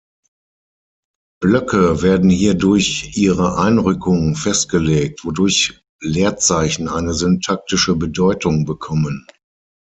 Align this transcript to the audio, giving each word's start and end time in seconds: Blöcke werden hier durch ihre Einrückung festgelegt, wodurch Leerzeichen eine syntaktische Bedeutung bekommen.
Blöcke 1.43 2.01
werden 2.01 2.31
hier 2.31 2.55
durch 2.55 3.11
ihre 3.15 3.59
Einrückung 3.59 4.35
festgelegt, 4.35 5.23
wodurch 5.25 5.79
Leerzeichen 6.01 6.87
eine 6.89 7.13
syntaktische 7.13 7.95
Bedeutung 7.95 8.65
bekommen. 8.65 9.27